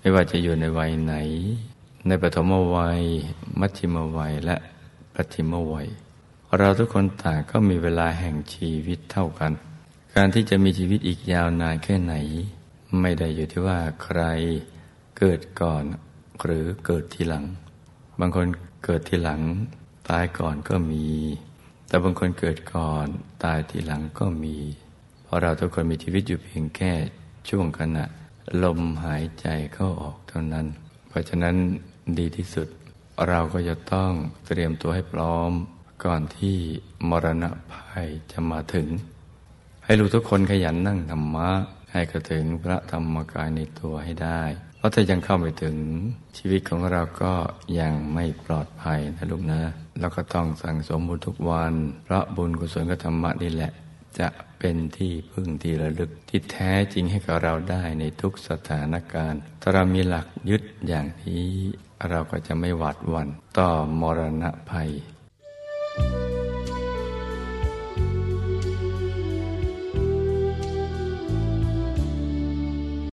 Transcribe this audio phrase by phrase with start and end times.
[0.00, 1.14] ไม่ว่าจะอยู่ในวัยไหน
[2.06, 3.02] ในปฐมวัย
[3.60, 4.56] มัชชิมวัยและ
[5.14, 5.88] ปฐมวัย
[6.58, 9.52] เราทุกคนต่างก็มีเวลาแห่งชีวิตเท่ากัน
[10.14, 12.14] การที่จะมีชีวิตอีกยาวนานแค่ไหน
[13.00, 14.20] ไม่ได้อยู่ที่ว่าใคร
[15.18, 15.84] เกิดก่อน
[16.44, 17.44] หรือเกิดทีหลัง
[18.20, 18.46] บางคน
[18.84, 19.40] เกิดทีหลัง
[20.10, 21.06] ตายก่อนก็มี
[21.88, 23.06] แต่บางคนเกิดก่อน
[23.44, 24.56] ตายทีหลังก็มี
[25.24, 26.92] เพราะเราทุกคนมีชีวิตอยู่เพียงแค่
[27.48, 28.04] ช่วงขณะ
[28.62, 30.66] ลมหายใจเข้าออกเท่านั้น
[31.08, 31.56] เพราะฉะนั้น
[32.18, 32.68] ดีที่สุด
[33.28, 34.12] เราก็จะต้อง
[34.46, 35.50] เตรียมตัวให้พร้อม
[36.04, 36.56] ก่อนที่
[37.08, 38.88] มรณะภัยจะมาถึง
[39.84, 41.50] ให้ลูกทุกคนขยันนั่งธรรมะ
[41.92, 44.42] ให้กระถึงพระธรรมกายในตัวให้ได้
[44.76, 45.76] เพราะถ้ายังเข้าไปถึง
[46.36, 47.32] ชีวิตของเราก็
[47.80, 49.60] ยังไม่ปลอดภัยนะลูกนะ
[50.00, 51.72] เราก็ต้องสั่งสมบุญทุกวัน
[52.06, 53.72] พระบุญกุศลกับธรรมะนี่แหละ
[54.20, 61.48] จะเป็นที่พึ่งที่ระลึกที่แท้จริงให้กับเราได้ในทุกสถานการณ์ ถ้าเรามีหลักยึดอย่างนี้
[62.10, 64.90] เราก็จะไม่หวาดหวั่นต่อมรณะภัย